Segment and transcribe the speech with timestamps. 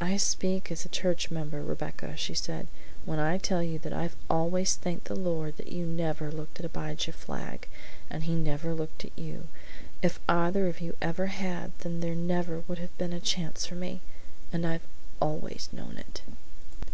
[0.00, 2.66] "I speak as a church member, Rebecca," she said,
[3.04, 7.12] "when I tell you I've always thanked the Lord that you never looked at Abijah
[7.12, 7.68] Flagg
[8.08, 9.48] and he never looked at you.
[10.00, 14.00] If either of you ever had, there never would have been a chance for me,
[14.50, 14.86] and I've
[15.20, 16.22] always known it!"